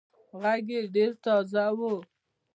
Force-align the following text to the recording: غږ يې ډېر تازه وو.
غږ 0.41 0.65
يې 0.75 0.81
ډېر 0.95 1.11
تازه 1.23 1.65
وو. 1.77 1.93